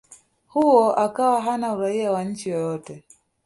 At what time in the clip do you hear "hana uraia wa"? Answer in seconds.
1.41-2.23